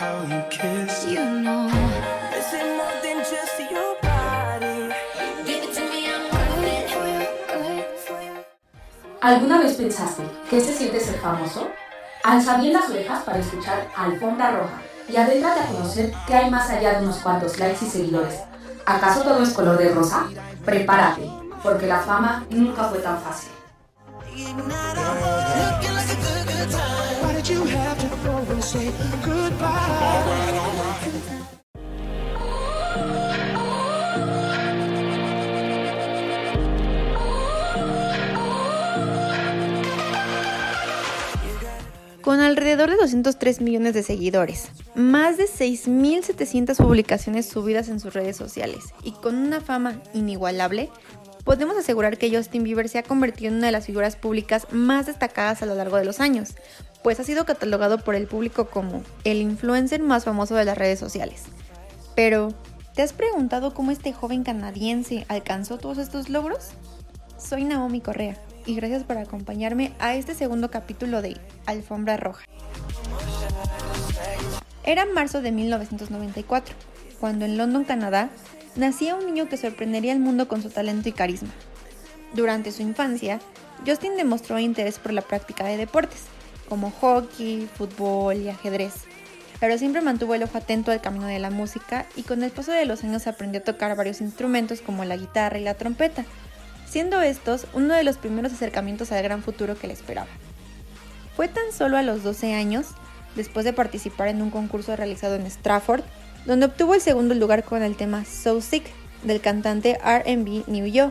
how 0.00 0.24
you 0.32 0.40
kiss. 0.48 1.04
You 1.04 1.20
know, 1.44 1.68
this 2.32 2.54
ain't 2.54 2.72
more 2.80 2.96
than 3.04 3.18
just 3.20 3.60
your 3.70 3.92
body. 4.00 4.88
Give 5.44 5.62
it 5.62 5.74
to 5.76 5.82
me, 5.92 6.08
I'm 6.08 6.30
¿Alguna 9.20 9.58
vez 9.58 9.74
pensaste 9.74 10.22
qué 10.48 10.60
se 10.62 10.72
siente 10.72 10.98
ser 10.98 11.18
famoso? 11.20 11.68
Alza 12.24 12.56
bien 12.56 12.72
las 12.72 12.88
orejas 12.88 13.22
para 13.22 13.38
escuchar 13.38 13.86
Alfombra 13.94 14.52
Roja 14.52 14.80
y 15.06 15.16
adéntrate 15.16 15.60
a 15.60 15.66
conocer 15.66 16.14
qué 16.26 16.34
hay 16.34 16.50
más 16.50 16.70
allá 16.70 16.94
de 16.94 17.04
unos 17.04 17.18
cuantos 17.18 17.58
likes 17.58 17.84
y 17.84 17.90
seguidores. 17.90 18.40
¿Acaso 18.86 19.20
todo 19.20 19.42
es 19.42 19.50
color 19.50 19.76
de 19.76 19.90
rosa? 19.90 20.26
Prepárate, 20.64 21.30
porque 21.62 21.86
la 21.86 22.00
fama 22.00 22.46
nunca 22.48 22.84
fue 22.84 23.00
tan 23.00 23.20
fácil. 23.20 23.50
Con 42.22 42.38
alrededor 42.38 42.90
de 42.90 42.96
203 42.96 43.60
millones 43.60 43.94
de 43.94 44.04
seguidores, 44.04 44.68
más 44.94 45.36
de 45.36 45.46
6.700 45.46 46.76
publicaciones 46.76 47.46
subidas 47.48 47.88
en 47.88 47.98
sus 47.98 48.14
redes 48.14 48.36
sociales 48.36 48.84
y 49.02 49.12
con 49.12 49.36
una 49.36 49.60
fama 49.60 50.00
inigualable, 50.14 50.90
podemos 51.42 51.76
asegurar 51.76 52.18
que 52.18 52.32
Justin 52.32 52.62
Bieber 52.62 52.88
se 52.88 52.98
ha 52.98 53.02
convertido 53.02 53.50
en 53.50 53.56
una 53.56 53.66
de 53.66 53.72
las 53.72 53.86
figuras 53.86 54.14
públicas 54.14 54.68
más 54.70 55.06
destacadas 55.06 55.62
a 55.62 55.66
lo 55.66 55.74
largo 55.74 55.96
de 55.96 56.04
los 56.04 56.20
años, 56.20 56.54
pues 57.02 57.18
ha 57.20 57.24
sido 57.24 57.46
catalogado 57.46 57.98
por 57.98 58.14
el 58.14 58.26
público 58.26 58.66
como 58.66 59.02
el 59.24 59.38
influencer 59.40 60.02
más 60.02 60.24
famoso 60.24 60.54
de 60.54 60.64
las 60.64 60.76
redes 60.76 60.98
sociales. 60.98 61.44
Pero, 62.14 62.52
¿te 62.94 63.02
has 63.02 63.12
preguntado 63.12 63.72
cómo 63.72 63.90
este 63.90 64.12
joven 64.12 64.44
canadiense 64.44 65.24
alcanzó 65.28 65.78
todos 65.78 65.98
estos 65.98 66.28
logros? 66.28 66.70
Soy 67.38 67.64
Naomi 67.64 68.00
Correa 68.00 68.36
y 68.66 68.74
gracias 68.74 69.04
por 69.04 69.16
acompañarme 69.16 69.92
a 69.98 70.14
este 70.14 70.34
segundo 70.34 70.70
capítulo 70.70 71.22
de 71.22 71.38
Alfombra 71.66 72.16
Roja. 72.16 72.44
Era 74.84 75.06
marzo 75.06 75.40
de 75.40 75.52
1994, 75.52 76.74
cuando 77.18 77.44
en 77.44 77.56
London, 77.56 77.84
Canadá, 77.84 78.30
nacía 78.76 79.14
un 79.14 79.26
niño 79.26 79.48
que 79.48 79.56
sorprendería 79.56 80.12
al 80.12 80.20
mundo 80.20 80.48
con 80.48 80.62
su 80.62 80.70
talento 80.70 81.08
y 81.08 81.12
carisma. 81.12 81.50
Durante 82.34 82.72
su 82.72 82.82
infancia, 82.82 83.40
Justin 83.86 84.16
demostró 84.16 84.58
interés 84.58 84.98
por 84.98 85.12
la 85.12 85.22
práctica 85.22 85.64
de 85.64 85.76
deportes, 85.76 86.24
como 86.70 86.92
hockey, 86.92 87.68
fútbol 87.76 88.36
y 88.36 88.48
ajedrez, 88.48 88.94
pero 89.58 89.76
siempre 89.76 90.00
mantuvo 90.00 90.34
el 90.34 90.44
ojo 90.44 90.56
atento 90.56 90.92
al 90.92 91.02
camino 91.02 91.26
de 91.26 91.40
la 91.40 91.50
música 91.50 92.06
y 92.16 92.22
con 92.22 92.42
el 92.42 92.52
paso 92.52 92.72
de 92.72 92.86
los 92.86 93.04
años 93.04 93.26
aprendió 93.26 93.60
a 93.60 93.64
tocar 93.64 93.94
varios 93.96 94.22
instrumentos 94.22 94.80
como 94.80 95.04
la 95.04 95.16
guitarra 95.16 95.58
y 95.58 95.64
la 95.64 95.74
trompeta, 95.74 96.24
siendo 96.88 97.20
estos 97.20 97.66
uno 97.74 97.92
de 97.92 98.04
los 98.04 98.16
primeros 98.16 98.52
acercamientos 98.52 99.10
al 99.12 99.22
gran 99.22 99.42
futuro 99.42 99.76
que 99.76 99.88
le 99.88 99.92
esperaba. 99.92 100.28
Fue 101.36 101.48
tan 101.48 101.72
solo 101.76 101.98
a 101.98 102.02
los 102.02 102.22
12 102.22 102.54
años, 102.54 102.86
después 103.34 103.64
de 103.64 103.72
participar 103.72 104.28
en 104.28 104.40
un 104.40 104.50
concurso 104.50 104.94
realizado 104.94 105.34
en 105.34 105.46
Stratford, 105.50 106.04
donde 106.46 106.66
obtuvo 106.66 106.94
el 106.94 107.00
segundo 107.00 107.34
lugar 107.34 107.64
con 107.64 107.82
el 107.82 107.96
tema 107.96 108.24
So 108.24 108.60
Sick 108.60 108.84
del 109.24 109.40
cantante 109.40 109.98
RB 109.98 110.68
New 110.68 110.86
Yo, 110.86 111.10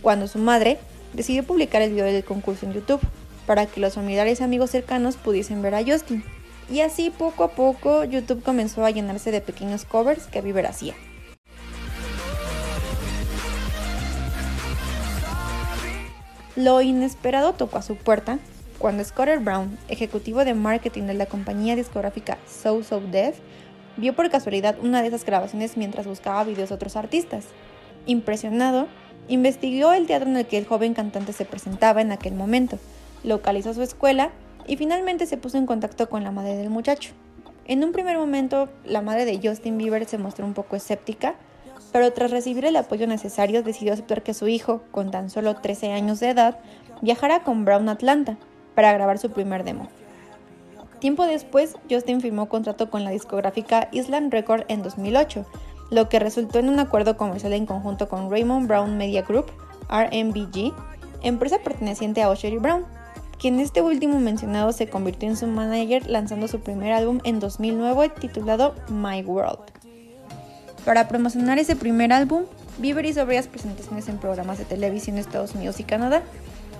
cuando 0.00 0.28
su 0.28 0.38
madre 0.38 0.78
decidió 1.12 1.42
publicar 1.42 1.82
el 1.82 1.90
video 1.90 2.04
del 2.06 2.24
concurso 2.24 2.66
en 2.66 2.74
YouTube 2.74 3.00
para 3.46 3.66
que 3.66 3.80
los 3.80 3.94
familiares 3.94 4.40
y 4.40 4.44
amigos 4.44 4.70
cercanos 4.70 5.16
pudiesen 5.16 5.62
ver 5.62 5.74
a 5.74 5.84
Justin. 5.84 6.24
Y 6.70 6.80
así 6.80 7.10
poco 7.10 7.44
a 7.44 7.50
poco 7.50 8.04
YouTube 8.04 8.42
comenzó 8.42 8.84
a 8.84 8.90
llenarse 8.90 9.30
de 9.30 9.40
pequeños 9.40 9.84
covers 9.84 10.26
que 10.26 10.40
Bieber 10.40 10.66
hacía. 10.66 10.94
Lo 16.54 16.82
inesperado 16.82 17.54
tocó 17.54 17.78
a 17.78 17.82
su 17.82 17.96
puerta 17.96 18.38
cuando 18.78 19.04
Scott 19.04 19.28
Brown, 19.40 19.78
ejecutivo 19.88 20.44
de 20.44 20.54
marketing 20.54 21.04
de 21.04 21.14
la 21.14 21.26
compañía 21.26 21.76
discográfica 21.76 22.36
So 22.46 22.82
So 22.82 23.00
Death, 23.00 23.36
vio 23.96 24.14
por 24.14 24.28
casualidad 24.28 24.76
una 24.82 25.02
de 25.02 25.08
esas 25.08 25.24
grabaciones 25.24 25.76
mientras 25.76 26.06
buscaba 26.06 26.44
videos 26.44 26.68
de 26.68 26.74
otros 26.74 26.96
artistas. 26.96 27.46
Impresionado, 28.06 28.88
investigó 29.28 29.92
el 29.92 30.06
teatro 30.06 30.28
en 30.28 30.36
el 30.36 30.46
que 30.46 30.58
el 30.58 30.66
joven 30.66 30.94
cantante 30.94 31.32
se 31.32 31.44
presentaba 31.44 32.02
en 32.02 32.12
aquel 32.12 32.34
momento, 32.34 32.78
localizó 33.24 33.74
su 33.74 33.82
escuela 33.82 34.30
y 34.66 34.76
finalmente 34.76 35.26
se 35.26 35.36
puso 35.36 35.58
en 35.58 35.66
contacto 35.66 36.08
con 36.08 36.24
la 36.24 36.30
madre 36.30 36.56
del 36.56 36.70
muchacho. 36.70 37.12
En 37.64 37.84
un 37.84 37.92
primer 37.92 38.16
momento, 38.16 38.68
la 38.84 39.02
madre 39.02 39.24
de 39.24 39.40
Justin 39.42 39.78
Bieber 39.78 40.04
se 40.06 40.18
mostró 40.18 40.44
un 40.44 40.54
poco 40.54 40.76
escéptica, 40.76 41.34
pero 41.92 42.12
tras 42.12 42.30
recibir 42.30 42.64
el 42.64 42.76
apoyo 42.76 43.06
necesario 43.06 43.62
decidió 43.62 43.92
aceptar 43.92 44.22
que 44.22 44.34
su 44.34 44.48
hijo, 44.48 44.82
con 44.90 45.10
tan 45.10 45.30
solo 45.30 45.56
13 45.56 45.92
años 45.92 46.20
de 46.20 46.30
edad, 46.30 46.58
viajara 47.02 47.42
con 47.42 47.64
Brown 47.64 47.88
a 47.88 47.92
Atlanta 47.92 48.36
para 48.74 48.92
grabar 48.92 49.18
su 49.18 49.30
primer 49.30 49.64
demo. 49.64 49.88
Tiempo 50.98 51.26
después, 51.26 51.76
Justin 51.90 52.20
firmó 52.20 52.48
contrato 52.48 52.88
con 52.88 53.04
la 53.04 53.10
discográfica 53.10 53.88
Island 53.92 54.32
Record 54.32 54.64
en 54.68 54.82
2008, 54.82 55.44
lo 55.90 56.08
que 56.08 56.18
resultó 56.18 56.58
en 56.58 56.68
un 56.68 56.78
acuerdo 56.78 57.16
comercial 57.16 57.52
en 57.52 57.66
conjunto 57.66 58.08
con 58.08 58.30
Raymond 58.30 58.68
Brown 58.68 58.96
Media 58.96 59.22
Group, 59.22 59.46
RMBG, 59.88 60.72
empresa 61.22 61.58
perteneciente 61.58 62.22
a 62.22 62.30
Usher 62.30 62.52
y 62.52 62.58
Brown, 62.58 62.86
quien 63.42 63.58
este 63.58 63.82
último 63.82 64.20
mencionado 64.20 64.72
se 64.72 64.88
convirtió 64.88 65.28
en 65.28 65.36
su 65.36 65.48
manager 65.48 66.08
lanzando 66.08 66.46
su 66.46 66.60
primer 66.60 66.92
álbum 66.92 67.18
en 67.24 67.40
2009 67.40 68.12
titulado 68.20 68.76
My 68.88 69.20
World. 69.24 69.58
Para 70.84 71.08
promocionar 71.08 71.58
ese 71.58 71.74
primer 71.74 72.12
álbum, 72.12 72.44
Bieber 72.78 73.04
hizo 73.04 73.26
varias 73.26 73.48
presentaciones 73.48 74.08
en 74.08 74.18
programas 74.18 74.58
de 74.58 74.64
televisión 74.64 75.16
de 75.16 75.22
Estados 75.22 75.56
Unidos 75.56 75.80
y 75.80 75.84
Canadá, 75.84 76.22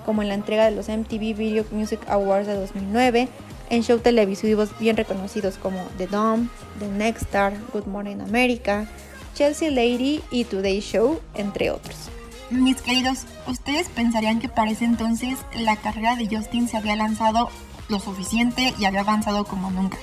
como 0.07 0.23
en 0.23 0.29
la 0.29 0.35
entrega 0.35 0.65
de 0.65 0.71
los 0.71 0.89
MTV 0.89 1.37
Video 1.37 1.65
Music 1.73 1.99
Awards 2.07 2.47
de 2.47 2.55
2009, 2.55 3.29
en 3.71 3.83
shows 3.83 4.05
televisivos 4.05 4.71
bien 4.79 4.97
reconocidos 4.97 5.57
como 5.57 5.85
The 5.99 6.07
Dome, 6.07 6.47
The 6.79 6.87
Next 6.87 7.23
Star, 7.23 7.55
Good 7.73 7.87
Morning 7.87 8.21
America, 8.21 8.87
Chelsea 9.35 9.69
Lady 9.69 10.23
y 10.31 10.45
Today 10.45 10.79
Show, 10.79 11.19
entre 11.35 11.73
otros. 11.73 12.12
Mis 12.53 12.83
queridos, 12.83 13.25
¿ustedes 13.47 13.89
pensarían 13.89 14.39
que 14.39 14.51
para 14.51 14.71
ese 14.71 14.85
entonces 14.85 15.39
la 15.55 15.77
carrera 15.77 16.17
de 16.17 16.29
Justin 16.29 16.69
se 16.69 16.77
había 16.77 16.95
lanzado 16.97 17.49
lo 17.89 17.99
suficiente 17.99 18.75
y 18.79 18.85
había 18.85 19.01
avanzado 19.01 19.45
como 19.45 19.71
nunca? 19.71 19.97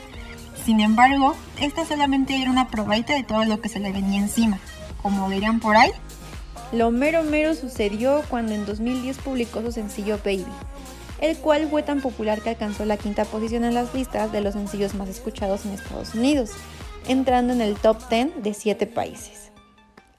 Sin 0.66 0.80
embargo, 0.80 1.36
esta 1.60 1.86
solamente 1.86 2.42
era 2.42 2.50
una 2.50 2.68
probadita 2.68 3.14
de 3.14 3.22
todo 3.22 3.46
lo 3.46 3.62
que 3.62 3.70
se 3.70 3.80
le 3.80 3.92
venía 3.92 4.20
encima. 4.20 4.58
Como 5.04 5.30
dirían 5.30 5.60
por 5.60 5.76
ahí, 5.76 5.92
lo 6.72 6.90
mero 6.90 7.22
mero 7.22 7.54
sucedió 7.54 8.24
cuando 8.30 8.54
en 8.54 8.66
2010 8.66 9.20
publicó 9.20 9.62
su 9.62 9.72
sencillo 9.72 10.18
Baby, 10.18 10.48
el 11.22 11.38
cual 11.38 11.68
fue 11.70 11.84
tan 11.84 12.02
popular 12.02 12.42
que 12.42 12.50
alcanzó 12.50 12.84
la 12.84 12.98
quinta 12.98 13.26
posición 13.26 13.64
en 13.64 13.76
las 13.76 13.94
listas 13.94 14.32
de 14.32 14.42
los 14.42 14.56
sencillos 14.56 14.96
más 14.96 15.08
escuchados 15.08 15.68
en 15.68 15.74
Estados 15.74 16.16
Unidos, 16.16 16.50
entrando 17.08 17.54
en 17.54 17.62
el 17.62 17.76
top 17.76 18.10
10 18.10 18.42
de 18.42 18.56
7 18.56 18.88
países. 18.88 19.52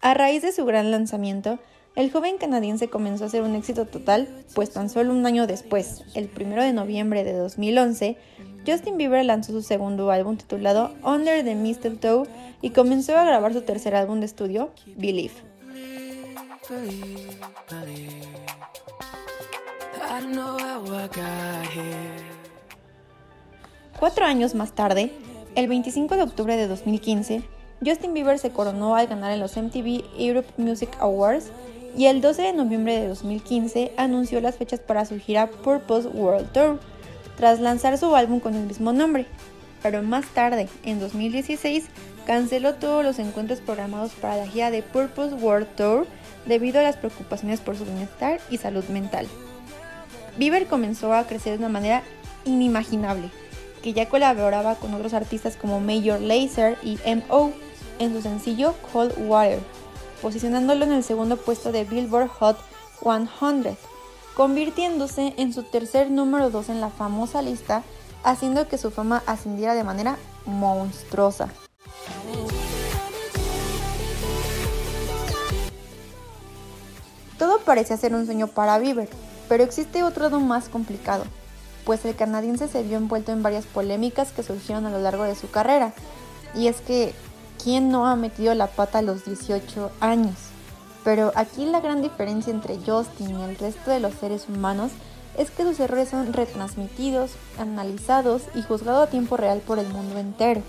A 0.00 0.14
raíz 0.14 0.42
de 0.42 0.52
su 0.52 0.64
gran 0.64 0.92
lanzamiento, 0.92 1.58
el 2.00 2.10
joven 2.10 2.38
canadiense 2.38 2.88
comenzó 2.88 3.26
a 3.26 3.28
ser 3.28 3.42
un 3.42 3.54
éxito 3.54 3.84
total, 3.84 4.26
pues 4.54 4.70
tan 4.70 4.88
solo 4.88 5.12
un 5.12 5.26
año 5.26 5.46
después, 5.46 6.02
el 6.14 6.30
1 6.34 6.62
de 6.62 6.72
noviembre 6.72 7.24
de 7.24 7.34
2011, 7.34 8.16
Justin 8.66 8.96
Bieber 8.96 9.24
lanzó 9.24 9.52
su 9.52 9.60
segundo 9.60 10.10
álbum 10.10 10.38
titulado 10.38 10.94
Under 11.04 11.44
the 11.44 11.54
Mistletoe 11.54 12.26
y 12.62 12.70
comenzó 12.70 13.18
a 13.18 13.24
grabar 13.24 13.52
su 13.52 13.62
tercer 13.62 13.94
álbum 13.94 14.20
de 14.20 14.26
estudio, 14.26 14.70
Believe. 14.96 15.34
Cuatro 23.98 24.24
años 24.24 24.54
más 24.54 24.72
tarde, 24.72 25.12
el 25.54 25.68
25 25.68 26.16
de 26.16 26.22
octubre 26.22 26.56
de 26.56 26.66
2015, 26.66 27.42
Justin 27.84 28.14
Bieber 28.14 28.38
se 28.38 28.50
coronó 28.50 28.96
al 28.96 29.06
ganar 29.06 29.32
en 29.32 29.41
los 29.41 29.56
MTV 29.56 30.04
Europe 30.18 30.48
Music 30.56 30.91
Awards 31.00 31.50
y 31.97 32.07
el 32.07 32.21
12 32.21 32.42
de 32.42 32.53
noviembre 32.53 33.01
de 33.01 33.09
2015 33.09 33.92
anunció 33.97 34.41
las 34.41 34.57
fechas 34.57 34.81
para 34.81 35.04
su 35.04 35.19
gira 35.19 35.48
Purpose 35.51 36.09
World 36.09 36.53
Tour, 36.53 36.81
tras 37.37 37.60
lanzar 37.60 37.98
su 37.98 38.15
álbum 38.15 38.41
con 38.41 38.54
el 38.54 38.66
mismo 38.66 38.92
nombre. 38.92 39.27
Pero 39.83 40.03
más 40.03 40.27
tarde, 40.27 40.69
en 40.84 41.01
2016, 41.01 41.87
canceló 42.27 42.75
todos 42.75 43.04
los 43.04 43.19
encuentros 43.19 43.60
programados 43.60 44.13
para 44.13 44.37
la 44.37 44.47
gira 44.47 44.71
de 44.71 44.83
Purpose 44.83 45.34
World 45.34 45.69
Tour 45.77 46.07
debido 46.47 46.81
a 46.81 46.83
las 46.83 46.97
preocupaciones 46.97 47.60
por 47.60 47.77
su 47.77 47.84
bienestar 47.84 48.41
y 48.51 48.59
salud 48.59 48.84
mental. 48.84 49.27
Bieber 50.39 50.66
comenzó 50.66 51.13
a 51.13 51.25
crecer 51.25 51.53
de 51.53 51.59
una 51.59 51.69
manera 51.69 52.03
inimaginable, 52.45 53.31
que 53.83 53.92
ya 53.92 54.09
colaboraba 54.09 54.75
con 54.77 54.95
otros 54.95 55.15
artistas 55.15 55.57
como 55.57 55.81
Major 55.81 56.21
Lazer 56.21 56.77
y 56.83 56.98
M.O. 57.04 57.53
en 57.98 58.13
su 58.13 58.22
sencillo 58.22 58.75
Cold 58.92 59.15
Water, 59.27 59.59
posicionándolo 60.22 60.84
en 60.84 60.92
el 60.92 61.04
segundo 61.04 61.36
puesto 61.36 61.72
de 61.72 61.84
Billboard 61.84 62.28
Hot 62.28 62.58
100, 63.02 63.76
convirtiéndose 64.34 65.34
en 65.36 65.52
su 65.52 65.62
tercer 65.62 66.10
número 66.10 66.50
2 66.50 66.68
en 66.68 66.80
la 66.80 66.90
famosa 66.90 67.42
lista 67.42 67.82
haciendo 68.22 68.68
que 68.68 68.78
su 68.78 68.90
fama 68.90 69.22
ascendiera 69.26 69.74
de 69.74 69.84
manera 69.84 70.16
monstruosa. 70.46 71.48
Todo 77.38 77.58
parecía 77.60 77.96
ser 77.96 78.14
un 78.14 78.26
sueño 78.26 78.48
para 78.48 78.78
Bieber, 78.78 79.08
pero 79.48 79.64
existe 79.64 80.02
otro 80.02 80.24
lado 80.24 80.40
más 80.40 80.68
complicado, 80.68 81.24
pues 81.84 82.04
el 82.04 82.14
canadiense 82.14 82.68
se 82.68 82.82
vio 82.82 82.98
envuelto 82.98 83.32
en 83.32 83.42
varias 83.42 83.64
polémicas 83.64 84.32
que 84.32 84.42
surgieron 84.42 84.84
a 84.84 84.90
lo 84.90 85.00
largo 85.00 85.24
de 85.24 85.34
su 85.34 85.50
carrera. 85.50 85.94
Y 86.54 86.66
es 86.66 86.80
que, 86.82 87.14
¿quién 87.62 87.91
no 87.91 88.07
ha 88.07 88.16
metido 88.16 88.54
la 88.54 88.68
pata 88.68 88.98
a 88.98 89.03
los 89.03 89.24
18 89.24 89.91
años? 90.01 90.34
Pero 91.04 91.33
aquí 91.34 91.65
la 91.65 91.80
gran 91.80 92.03
diferencia 92.03 92.53
entre 92.53 92.78
Justin 92.78 93.39
y 93.39 93.42
el 93.42 93.57
resto 93.57 93.91
de 93.91 94.01
los 94.01 94.15
seres 94.15 94.47
humanos 94.48 94.92
es 95.36 95.51
que 95.51 95.62
sus 95.62 95.80
errores 95.80 96.10
son 96.10 96.33
retransmitidos, 96.33 97.33
analizados 97.59 98.42
y 98.54 98.62
juzgados 98.62 99.09
a 99.09 99.10
tiempo 99.10 99.36
real 99.36 99.60
por 99.60 99.78
el 99.78 99.89
mundo 99.89 100.18
entero. 100.18 100.62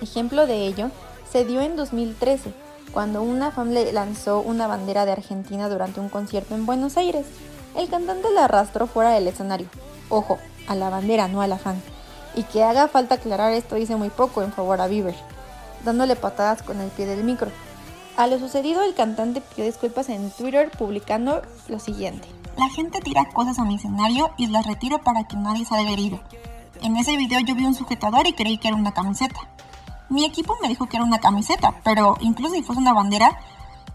Ejemplo 0.00 0.46
de 0.46 0.66
ello 0.66 0.90
se 1.30 1.44
dio 1.44 1.60
en 1.60 1.76
2013, 1.76 2.52
cuando 2.92 3.22
una 3.22 3.50
fan 3.50 3.74
le 3.74 3.92
lanzó 3.92 4.40
una 4.40 4.66
bandera 4.66 5.04
de 5.04 5.12
Argentina 5.12 5.68
durante 5.68 6.00
un 6.00 6.08
concierto 6.08 6.54
en 6.54 6.64
Buenos 6.64 6.96
Aires. 6.96 7.26
El 7.76 7.88
cantante 7.88 8.30
la 8.30 8.44
arrastró 8.44 8.86
fuera 8.86 9.10
del 9.10 9.26
escenario. 9.26 9.66
Ojo, 10.08 10.38
a 10.68 10.74
la 10.74 10.90
bandera, 10.90 11.26
no 11.28 11.42
a 11.42 11.48
la 11.48 11.58
fan. 11.58 11.82
Y 12.36 12.44
que 12.44 12.62
haga 12.62 12.88
falta 12.88 13.16
aclarar 13.16 13.52
esto 13.52 13.74
dice 13.74 13.96
muy 13.96 14.10
poco 14.10 14.42
en 14.42 14.52
favor 14.52 14.80
a 14.80 14.86
Bieber, 14.86 15.14
dándole 15.84 16.16
patadas 16.16 16.62
con 16.62 16.80
el 16.80 16.90
pie 16.90 17.06
del 17.06 17.24
micro. 17.24 17.50
A 18.16 18.26
lo 18.26 18.38
sucedido, 18.38 18.82
el 18.82 18.94
cantante 18.94 19.40
pidió 19.40 19.64
disculpas 19.64 20.08
en 20.08 20.30
Twitter 20.30 20.70
publicando 20.70 21.42
lo 21.68 21.78
siguiente. 21.78 22.28
La 22.56 22.68
gente 22.68 23.00
tira 23.00 23.28
cosas 23.32 23.58
a 23.58 23.64
mi 23.64 23.74
escenario 23.74 24.30
y 24.36 24.46
las 24.46 24.66
retiro 24.66 25.02
para 25.02 25.24
que 25.24 25.36
nadie 25.36 25.64
salga 25.64 25.90
herido. 25.90 26.20
En 26.80 26.96
ese 26.96 27.16
video 27.16 27.40
yo 27.40 27.54
vi 27.54 27.64
un 27.64 27.74
sujetador 27.74 28.26
y 28.26 28.32
creí 28.32 28.58
que 28.58 28.68
era 28.68 28.76
una 28.76 28.92
camiseta. 28.92 29.40
Mi 30.08 30.24
equipo 30.24 30.56
me 30.62 30.68
dijo 30.68 30.86
que 30.86 30.96
era 30.96 31.04
una 31.04 31.18
camiseta, 31.18 31.74
pero 31.82 32.16
incluso 32.20 32.54
si 32.54 32.62
fuese 32.62 32.80
una 32.80 32.92
bandera, 32.92 33.38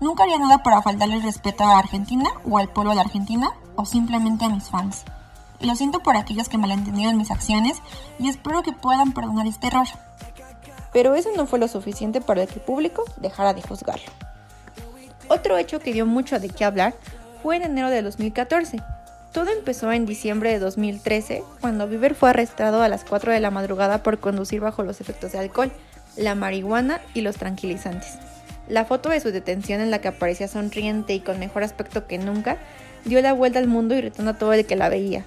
nunca 0.01 0.23
haría 0.23 0.37
nada 0.37 0.63
para 0.63 0.81
faltarle 0.81 1.15
el 1.15 1.23
respeto 1.23 1.63
a 1.63 1.79
Argentina 1.79 2.29
o 2.49 2.57
al 2.57 2.69
pueblo 2.69 2.93
de 2.93 3.01
Argentina 3.01 3.51
o 3.75 3.85
simplemente 3.85 4.43
a 4.43 4.49
mis 4.49 4.69
fans. 4.69 5.05
Lo 5.61 5.75
siento 5.75 5.99
por 5.99 6.17
aquellos 6.17 6.49
que 6.49 6.57
malentendieron 6.57 7.17
mis 7.17 7.31
acciones 7.31 7.81
y 8.17 8.27
espero 8.27 8.63
que 8.63 8.73
puedan 8.73 9.13
perdonar 9.13 9.47
este 9.47 9.67
error. 9.67 9.87
Pero 10.93 11.15
eso 11.15 11.29
no 11.35 11.45
fue 11.45 11.59
lo 11.59 11.67
suficiente 11.67 12.21
para 12.21 12.45
que 12.45 12.55
el 12.55 12.61
público 12.61 13.03
dejara 13.17 13.53
de 13.53 13.61
juzgarlo. 13.61 14.11
Otro 15.27 15.57
hecho 15.57 15.79
que 15.79 15.93
dio 15.93 16.05
mucho 16.05 16.39
de 16.39 16.49
qué 16.49 16.65
hablar 16.65 16.95
fue 17.43 17.55
en 17.55 17.63
enero 17.63 17.89
de 17.89 18.01
2014. 18.01 18.81
Todo 19.31 19.51
empezó 19.51 19.91
en 19.91 20.07
diciembre 20.07 20.51
de 20.51 20.57
2013, 20.57 21.43
cuando 21.61 21.87
Bieber 21.87 22.15
fue 22.15 22.31
arrestado 22.31 22.81
a 22.81 22.89
las 22.89 23.05
4 23.05 23.31
de 23.31 23.39
la 23.39 23.51
madrugada 23.51 24.01
por 24.01 24.19
conducir 24.19 24.59
bajo 24.59 24.81
los 24.81 25.01
efectos 25.01 25.33
de 25.33 25.39
alcohol, 25.39 25.71
la 26.17 26.33
marihuana 26.33 26.99
y 27.13 27.21
los 27.21 27.37
tranquilizantes. 27.37 28.17
La 28.67 28.85
foto 28.85 29.09
de 29.09 29.19
su 29.19 29.31
detención 29.31 29.81
en 29.81 29.91
la 29.91 29.99
que 29.99 30.07
aparecía 30.07 30.47
sonriente 30.47 31.13
y 31.13 31.19
con 31.19 31.39
mejor 31.39 31.63
aspecto 31.63 32.07
que 32.07 32.17
nunca 32.17 32.57
dio 33.05 33.21
la 33.21 33.33
vuelta 33.33 33.59
al 33.59 33.67
mundo 33.67 33.95
irritando 33.95 34.31
a 34.31 34.37
todo 34.37 34.53
el 34.53 34.65
que 34.65 34.75
la 34.75 34.89
veía. 34.89 35.25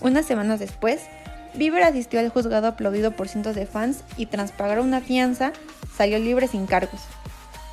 Unas 0.00 0.26
semanas 0.26 0.60
después, 0.60 1.00
Bieber 1.54 1.82
asistió 1.82 2.20
al 2.20 2.28
juzgado 2.28 2.68
aplaudido 2.68 3.12
por 3.12 3.28
cientos 3.28 3.54
de 3.54 3.66
fans 3.66 4.02
y 4.16 4.26
tras 4.26 4.52
pagar 4.52 4.80
una 4.80 5.00
fianza, 5.00 5.52
salió 5.96 6.18
libre 6.18 6.48
sin 6.48 6.66
cargos. 6.66 7.00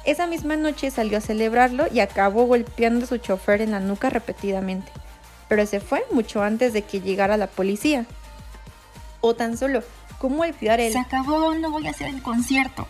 Esa 0.06 0.28
misma 0.28 0.56
noche 0.56 0.92
salió 0.92 1.18
a 1.18 1.22
celebrarlo 1.22 1.86
y 1.92 2.00
acabó 2.00 2.46
golpeando 2.46 3.06
a 3.06 3.08
su 3.08 3.18
chofer 3.18 3.62
en 3.62 3.72
la 3.72 3.80
nuca 3.80 4.10
repetidamente, 4.10 4.92
pero 5.48 5.66
se 5.66 5.80
fue 5.80 6.04
mucho 6.12 6.44
antes 6.44 6.74
de 6.74 6.84
que 6.84 7.02
llegara 7.02 7.38
la 7.38 7.48
policía. 7.48 8.06
O 9.22 9.36
tan 9.36 9.58
solo, 9.58 9.82
¿cómo 10.20 10.44
olvidar 10.44 10.80
el... 10.80 10.94
Se 10.94 11.00
acabó, 11.00 11.56
no 11.56 11.72
voy 11.72 11.88
a 11.88 11.90
hacer 11.90 12.08
el 12.08 12.22
concierto. 12.22 12.88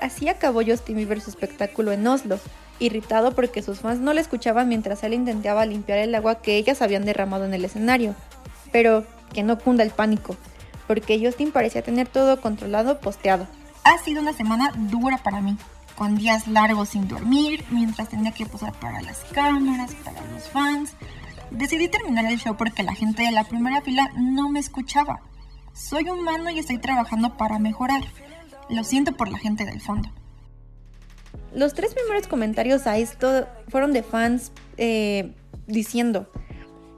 Así 0.00 0.28
acabó 0.28 0.62
Justin 0.64 0.96
Bieber 0.96 1.20
su 1.20 1.30
espectáculo 1.30 1.92
en 1.92 2.06
Oslo, 2.06 2.38
irritado 2.78 3.32
porque 3.32 3.62
sus 3.62 3.78
fans 3.78 4.00
no 4.00 4.12
le 4.12 4.20
escuchaban 4.20 4.68
mientras 4.68 5.02
él 5.04 5.14
intentaba 5.14 5.64
limpiar 5.64 5.98
el 5.98 6.14
agua 6.14 6.42
que 6.42 6.56
ellas 6.56 6.82
habían 6.82 7.04
derramado 7.04 7.44
en 7.46 7.54
el 7.54 7.64
escenario. 7.64 8.14
Pero 8.72 9.06
que 9.32 9.42
no 9.42 9.58
cunda 9.58 9.82
el 9.82 9.90
pánico, 9.90 10.36
porque 10.86 11.20
Justin 11.24 11.52
parecía 11.52 11.82
tener 11.82 12.08
todo 12.08 12.40
controlado 12.40 13.00
posteado. 13.00 13.46
Ha 13.84 13.98
sido 13.98 14.20
una 14.20 14.32
semana 14.32 14.72
dura 14.76 15.18
para 15.18 15.40
mí 15.40 15.56
con 15.96 16.16
días 16.16 16.46
largos 16.48 16.90
sin 16.90 17.08
dormir, 17.08 17.64
mientras 17.70 18.08
tenía 18.08 18.32
que 18.32 18.46
posar 18.46 18.72
para 18.74 19.00
las 19.02 19.18
cámaras, 19.32 19.94
para 20.04 20.24
los 20.32 20.48
fans. 20.48 20.94
Decidí 21.50 21.88
terminar 21.88 22.24
el 22.26 22.38
show 22.38 22.56
porque 22.56 22.82
la 22.82 22.94
gente 22.94 23.22
de 23.22 23.30
la 23.30 23.44
primera 23.44 23.82
fila 23.82 24.10
no 24.16 24.48
me 24.48 24.58
escuchaba. 24.58 25.20
Soy 25.74 26.08
humano 26.08 26.50
y 26.50 26.58
estoy 26.58 26.78
trabajando 26.78 27.36
para 27.36 27.58
mejorar. 27.58 28.02
Lo 28.68 28.84
siento 28.84 29.12
por 29.12 29.28
la 29.28 29.38
gente 29.38 29.64
del 29.64 29.80
fondo. 29.80 30.08
Los 31.54 31.74
tres 31.74 31.94
primeros 31.94 32.26
comentarios 32.26 32.86
a 32.86 32.96
esto 32.96 33.46
fueron 33.68 33.92
de 33.92 34.02
fans 34.02 34.52
eh, 34.78 35.34
diciendo, 35.66 36.30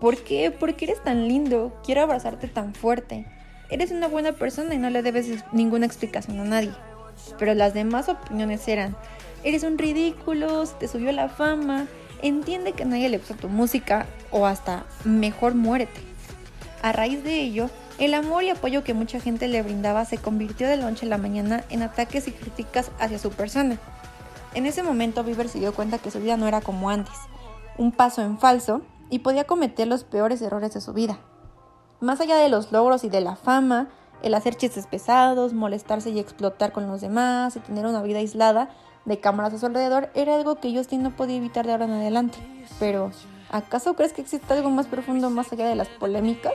¿por 0.04 0.18
qué? 0.18 0.50
¿Por 0.50 0.76
qué 0.76 0.84
eres 0.84 1.02
tan 1.02 1.28
lindo? 1.28 1.80
Quiero 1.82 2.02
abrazarte 2.02 2.46
tan 2.46 2.74
fuerte. 2.74 3.24
Eres 3.70 3.90
una 3.90 4.06
buena 4.06 4.32
persona 4.32 4.74
y 4.74 4.78
no 4.78 4.90
le 4.90 5.00
debes 5.02 5.44
ninguna 5.52 5.86
explicación 5.86 6.38
a 6.40 6.44
nadie 6.44 6.74
pero 7.38 7.54
las 7.54 7.74
demás 7.74 8.08
opiniones 8.08 8.66
eran, 8.68 8.96
eres 9.42 9.62
un 9.62 9.78
ridículo, 9.78 10.66
te 10.66 10.88
subió 10.88 11.12
la 11.12 11.28
fama, 11.28 11.86
entiende 12.22 12.72
que 12.72 12.84
nadie 12.84 13.08
le 13.08 13.18
gusta 13.18 13.34
tu 13.34 13.48
música 13.48 14.06
o 14.30 14.46
hasta 14.46 14.84
mejor 15.04 15.54
muérete. 15.54 16.00
A 16.82 16.92
raíz 16.92 17.24
de 17.24 17.40
ello, 17.40 17.70
el 17.98 18.14
amor 18.14 18.44
y 18.44 18.50
apoyo 18.50 18.84
que 18.84 18.94
mucha 18.94 19.20
gente 19.20 19.48
le 19.48 19.62
brindaba 19.62 20.04
se 20.04 20.18
convirtió 20.18 20.68
de 20.68 20.76
la 20.76 20.90
noche 20.90 21.06
a 21.06 21.08
la 21.08 21.18
mañana 21.18 21.64
en 21.70 21.82
ataques 21.82 22.28
y 22.28 22.32
críticas 22.32 22.90
hacia 22.98 23.18
su 23.18 23.30
persona. 23.30 23.78
En 24.54 24.66
ese 24.66 24.82
momento 24.82 25.24
Bieber 25.24 25.48
se 25.48 25.58
dio 25.58 25.74
cuenta 25.74 25.98
que 25.98 26.10
su 26.10 26.20
vida 26.20 26.36
no 26.36 26.46
era 26.46 26.60
como 26.60 26.90
antes, 26.90 27.14
un 27.78 27.90
paso 27.90 28.22
en 28.22 28.38
falso 28.38 28.82
y 29.14 29.20
podía 29.20 29.44
cometer 29.44 29.86
los 29.86 30.02
peores 30.02 30.42
errores 30.42 30.74
de 30.74 30.80
su 30.80 30.92
vida. 30.92 31.20
Más 32.00 32.20
allá 32.20 32.34
de 32.34 32.48
los 32.48 32.72
logros 32.72 33.04
y 33.04 33.08
de 33.08 33.20
la 33.20 33.36
fama, 33.36 33.88
el 34.22 34.34
hacer 34.34 34.56
chistes 34.56 34.88
pesados, 34.88 35.52
molestarse 35.52 36.10
y 36.10 36.18
explotar 36.18 36.72
con 36.72 36.88
los 36.88 37.00
demás 37.00 37.54
y 37.54 37.60
tener 37.60 37.86
una 37.86 38.02
vida 38.02 38.18
aislada 38.18 38.70
de 39.04 39.20
cámaras 39.20 39.54
a 39.54 39.58
su 39.58 39.66
alrededor 39.66 40.10
era 40.16 40.34
algo 40.34 40.56
que 40.56 40.76
Justin 40.76 41.04
no 41.04 41.14
podía 41.14 41.36
evitar 41.36 41.64
de 41.64 41.70
ahora 41.70 41.84
en 41.84 41.92
adelante. 41.92 42.38
Pero, 42.80 43.12
¿acaso 43.52 43.94
crees 43.94 44.12
que 44.12 44.20
existe 44.20 44.52
algo 44.52 44.70
más 44.70 44.88
profundo 44.88 45.30
más 45.30 45.52
allá 45.52 45.68
de 45.68 45.76
las 45.76 45.86
polémicas? 45.86 46.54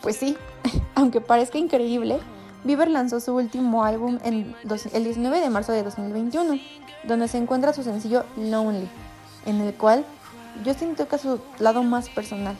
Pues 0.00 0.16
sí, 0.16 0.38
aunque 0.94 1.20
parezca 1.20 1.58
increíble, 1.58 2.18
Bieber 2.64 2.88
lanzó 2.88 3.20
su 3.20 3.34
último 3.36 3.84
álbum 3.84 4.18
el 4.24 4.56
19 4.64 5.40
de 5.40 5.50
marzo 5.50 5.72
de 5.72 5.82
2021, 5.82 6.58
donde 7.04 7.28
se 7.28 7.36
encuentra 7.36 7.74
su 7.74 7.82
sencillo 7.82 8.24
Lonely, 8.38 8.88
en 9.44 9.60
el 9.60 9.74
cual 9.74 10.06
Justin 10.64 10.94
toca 10.96 11.18
su 11.18 11.40
lado 11.58 11.82
más 11.82 12.08
personal. 12.08 12.56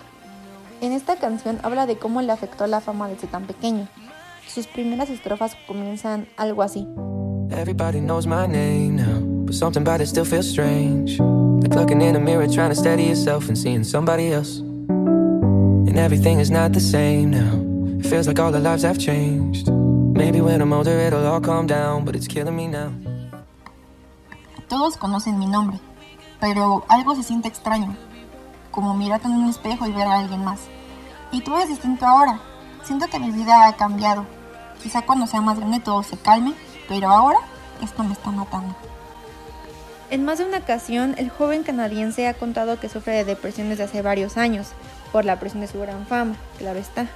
En 0.81 0.93
esta 0.93 1.17
canción 1.17 1.59
habla 1.63 1.87
de 1.87 1.99
cómo 1.99 2.23
le 2.23 2.33
afectó 2.33 2.67
la 2.67 2.81
fama 2.81 3.09
desde 3.09 3.27
tan 3.27 3.47
pequeño, 3.47 3.89
sus 4.47 4.67
primeras 4.67 5.11
estrofas 5.11 5.57
comienzan 5.67 6.29
algo 6.37 6.63
así. 6.63 6.87
Everybody 7.51 8.01
knows 8.01 8.27
my 8.27 8.47
name 8.47 8.97
now, 8.97 9.21
but 9.45 9.55
something 9.55 9.83
about 9.83 10.01
it 10.01 10.07
still 10.07 10.25
feels 10.25 10.49
strange. 10.49 11.19
Like 11.63 11.75
looking 11.75 12.01
in 12.03 12.15
a 12.15 12.21
mirror 12.21 12.47
trying 12.47 12.71
to 12.71 12.77
steady 12.77 13.05
yourself 13.05 13.49
and 13.49 13.57
seeing 13.57 13.83
somebody 13.85 14.33
else. 14.33 14.61
And 14.61 15.99
everything 15.99 16.39
is 16.39 16.51
not 16.51 16.73
the 16.73 16.81
same 16.81 17.31
now. 17.31 17.99
It 17.99 18.07
feels 18.07 18.29
like 18.29 18.39
all 18.39 18.53
the 18.53 18.61
lives 18.61 18.85
have 18.85 18.99
changed. 18.99 19.69
Maybe 20.15 20.41
when 20.41 20.61
I'm 20.61 20.73
older 20.73 20.91
it'll 20.91 21.27
all 21.27 21.41
calm 21.41 21.67
down, 21.67 22.05
but 22.05 22.15
it's 22.15 22.29
killing 22.29 22.55
me 22.55 22.69
now. 22.69 22.93
Todos 24.69 24.97
conocen 24.97 25.39
mi 25.39 25.47
nombre, 25.47 25.81
pero 26.41 26.85
algo 26.89 27.15
se 27.15 27.23
siente 27.23 27.49
extraño, 27.49 27.97
como 28.71 28.95
mirarte 28.95 29.27
en 29.27 29.35
un 29.35 29.49
espejo 29.49 29.87
y 29.87 29.93
ver 29.93 30.07
a 30.07 30.19
alguien 30.19 30.45
más. 30.45 30.61
Y 31.33 31.43
todo 31.43 31.59
es 31.59 31.69
distinto 31.69 32.07
ahora. 32.07 32.41
Siento 32.85 33.07
que 33.09 33.19
mi 33.19 33.31
vida 33.31 33.67
ha 33.67 33.77
cambiado 33.77 34.25
Quizá 34.83 35.03
cuando 35.03 35.27
sea 35.27 35.41
más 35.41 35.59
grande 35.59 35.81
todo 35.81 36.03
se 36.03 36.17
calme, 36.17 36.55
pero 36.89 37.09
ahora 37.09 37.39
esto 37.83 38.03
me 38.05 38.13
está 38.13 38.31
matando. 38.31 38.75
En 40.11 40.25
más 40.25 40.39
de 40.39 40.47
una 40.47 40.59
ocasión, 40.59 41.15
el 41.19 41.29
joven 41.29 41.65
canadiense 41.65 42.29
ha 42.29 42.35
contado 42.35 42.81
que 42.81 42.89
sufre 42.89 43.13
de 43.13 43.25
depresión 43.25 43.69
desde 43.69 43.85
hace 43.85 44.03
varios 44.03 44.37
años, 44.37 44.69
por 45.13 45.25
la 45.25 45.39
presión 45.39 45.61
de 45.61 45.69
su 45.69 45.81
gran 45.81 46.07
fama, 46.07 46.37
claro 46.59 46.79
está. 46.79 47.07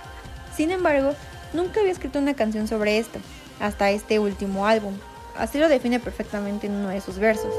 Sin 0.54 0.70
embargo, 0.70 1.14
nunca 1.54 1.80
había 1.80 1.92
escrito 1.92 2.18
una 2.18 2.34
canción 2.34 2.68
sobre 2.68 2.98
esto, 2.98 3.18
hasta 3.60 3.90
este 3.90 4.18
último 4.18 4.66
álbum. 4.66 4.94
Así 5.38 5.58
lo 5.58 5.68
define 5.68 6.00
perfectamente 6.00 6.66
en 6.66 6.74
uno 6.74 6.88
de 6.88 7.00
sus 7.00 7.18
versos. 7.18 7.52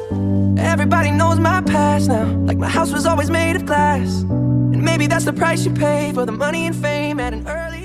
Everybody 0.63 1.11
knows 1.11 1.39
my 1.39 1.61
past 1.61 2.07
now, 2.07 2.25
like 2.47 2.57
my 2.57 2.69
house 2.69 2.91
was 2.91 3.05
always 3.05 3.29
made 3.29 3.55
of 3.55 3.65
glass. 3.65 4.23
And 4.23 4.81
maybe 4.81 5.07
that's 5.07 5.25
the 5.25 5.33
price 5.33 5.65
you 5.65 5.71
pay 5.71 6.11
for 6.13 6.25
the 6.25 6.31
money 6.31 6.65
and 6.65 6.75
fame 6.75 7.19
at 7.19 7.33
an 7.33 7.47
early 7.47 7.83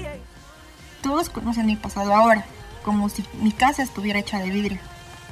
todos 1.02 1.30
conocen 1.30 1.66
mi 1.66 1.76
pasado 1.76 2.12
ahora, 2.12 2.44
como 2.85 3.08
si 3.08 3.25
mi 3.40 3.52
casa 3.52 3.82
estuviera 3.82 4.18
hecha 4.18 4.38
de 4.40 4.50
vidrio. 4.50 4.78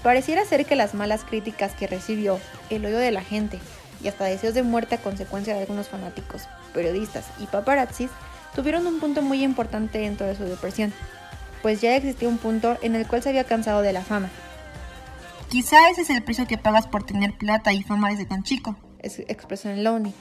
Pareciera 0.03 0.45
ser 0.45 0.65
que 0.65 0.77
las 0.77 0.95
malas 0.95 1.25
críticas 1.25 1.75
que 1.75 1.87
recibió, 1.87 2.39
el 2.71 2.87
odio 2.87 2.99
de 2.99 3.11
la 3.11 3.23
gente 3.23 3.59
y 4.03 4.09
hasta 4.09 4.25
deseos 4.25 4.55
de 4.55 4.63
muerte 4.63 4.95
a 4.95 5.03
consecuencia 5.03 5.55
de 5.55 5.61
algunos 5.61 5.89
fanáticos, 5.89 6.49
periodistas 6.73 7.27
y 7.39 7.47
paparazzis 7.47 8.11
tuvieron 8.55 8.87
un 8.87 9.01
punto 9.01 9.23
muy 9.23 9.43
importante 9.43 9.99
dentro 9.99 10.27
de 10.27 10.37
su 10.37 10.45
depresión, 10.45 10.93
pues 11.63 11.81
ya 11.81 11.95
existía 11.97 12.29
un 12.29 12.39
punto 12.39 12.79
en 12.83 12.95
el 12.95 13.07
cual 13.07 13.23
se 13.23 13.31
había 13.31 13.45
cansado 13.45 13.83
de 13.83 13.93
la 13.93 14.03
fama. 14.03 14.31
Quizá 15.49 15.91
ese 15.91 16.03
es 16.03 16.11
el 16.11 16.23
precio 16.23 16.47
que 16.47 16.59
pagas 16.59 16.87
por 16.87 17.05
tener 17.05 17.33
plata 17.39 17.73
y 17.73 17.83
fama 17.83 18.11
desde 18.11 18.27
tan 18.27 18.43
chico, 18.43 18.77
expresó 19.01 19.71
en 19.71 19.85
Lonely. 19.85 20.13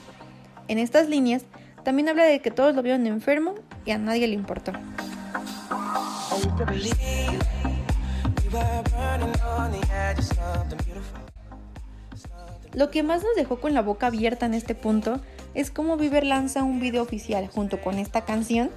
En 0.68 0.78
estas 0.78 1.08
líneas, 1.08 1.44
también 1.84 2.08
habla 2.08 2.24
de 2.24 2.40
que 2.40 2.50
todos 2.50 2.74
lo 2.74 2.82
vieron 2.82 3.06
enfermo 3.06 3.54
y 3.84 3.90
a 3.90 3.98
nadie 3.98 4.26
le 4.26 4.34
importó. 4.34 4.72
Lo 12.72 12.90
que 12.90 13.02
más 13.02 13.22
nos 13.22 13.34
dejó 13.36 13.60
con 13.60 13.74
la 13.74 13.82
boca 13.82 14.08
abierta 14.08 14.46
en 14.46 14.54
este 14.54 14.74
punto 14.74 15.20
es 15.54 15.70
cómo 15.70 15.96
Bieber 15.96 16.24
lanza 16.24 16.62
un 16.62 16.78
video 16.78 17.02
oficial 17.02 17.48
junto 17.48 17.80
con 17.80 17.98
esta 17.98 18.24
canción 18.24 18.70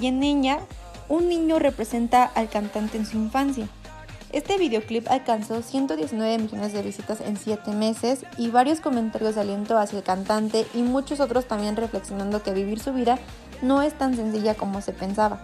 y 0.00 0.06
en 0.06 0.22
ella 0.22 0.60
un 1.08 1.28
niño 1.28 1.58
representa 1.58 2.24
al 2.24 2.48
cantante 2.50 2.98
en 2.98 3.06
su 3.06 3.16
infancia. 3.16 3.66
Este 4.30 4.58
videoclip 4.58 5.08
alcanzó 5.08 5.62
119 5.62 6.36
millones 6.38 6.74
de 6.74 6.82
visitas 6.82 7.22
en 7.22 7.38
7 7.38 7.72
meses 7.72 8.26
y 8.36 8.50
varios 8.50 8.80
comentarios 8.80 9.34
de 9.34 9.40
aliento 9.40 9.78
hacia 9.78 9.98
el 9.98 10.04
cantante 10.04 10.66
y 10.74 10.82
muchos 10.82 11.20
otros 11.20 11.46
también 11.46 11.76
reflexionando 11.76 12.42
que 12.42 12.52
vivir 12.52 12.78
su 12.78 12.92
vida 12.92 13.18
no 13.62 13.80
es 13.80 13.96
tan 13.96 14.14
sencilla 14.16 14.54
como 14.54 14.82
se 14.82 14.92
pensaba. 14.92 15.40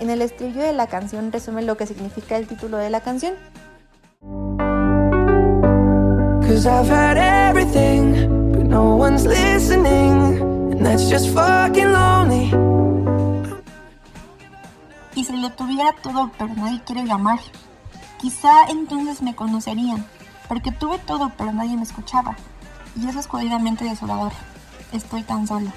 En 0.00 0.10
el 0.10 0.22
estribillo 0.22 0.62
de 0.62 0.72
la 0.72 0.88
canción 0.88 1.30
resume 1.30 1.62
lo 1.62 1.76
que 1.76 1.86
significa 1.86 2.36
el 2.36 2.48
título 2.48 2.78
de 2.78 2.90
la 2.90 3.00
canción. 3.00 3.34
Y 15.14 15.24
si 15.24 15.40
lo 15.40 15.50
tuviera 15.50 15.94
todo 16.02 16.30
pero 16.36 16.54
nadie 16.54 16.82
quiere 16.84 17.04
llamar, 17.04 17.38
quizá 18.20 18.66
entonces 18.68 19.22
me 19.22 19.34
conocerían, 19.34 20.04
porque 20.48 20.72
tuve 20.72 20.98
todo 20.98 21.32
pero 21.36 21.52
nadie 21.52 21.76
me 21.76 21.82
escuchaba. 21.82 22.36
Y 23.00 23.08
eso 23.08 23.20
es 23.20 23.26
jodidamente 23.26 23.84
desolador. 23.84 24.32
Estoy 24.92 25.22
tan 25.22 25.46
sola. 25.46 25.72